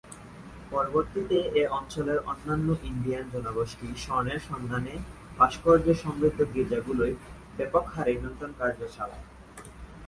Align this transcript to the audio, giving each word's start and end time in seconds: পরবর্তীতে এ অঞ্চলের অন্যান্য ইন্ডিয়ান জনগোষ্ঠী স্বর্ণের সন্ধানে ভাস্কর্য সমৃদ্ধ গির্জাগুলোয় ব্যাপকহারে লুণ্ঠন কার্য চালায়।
পরবর্তীতে 0.71 1.37
এ 1.61 1.63
অঞ্চলের 1.77 2.19
অন্যান্য 2.31 2.67
ইন্ডিয়ান 2.91 3.25
জনগোষ্ঠী 3.33 3.87
স্বর্ণের 4.03 4.41
সন্ধানে 4.49 4.93
ভাস্কর্য 5.37 5.87
সমৃদ্ধ 6.03 6.39
গির্জাগুলোয় 6.53 7.15
ব্যাপকহারে 7.57 8.13
লুণ্ঠন 8.21 8.51
কার্য 8.59 8.79
চালায়। 8.95 9.25